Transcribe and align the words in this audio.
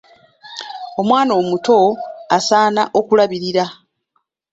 Omwana 0.99 1.31
omuto 1.41 1.75
asaana 2.37 2.83
okulabirira. 2.99 3.65